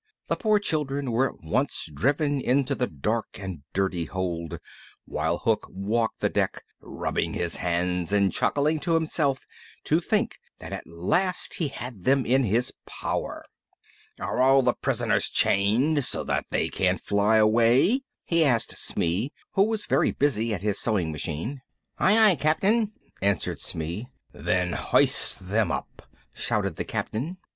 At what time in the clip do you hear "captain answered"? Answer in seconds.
22.37-23.59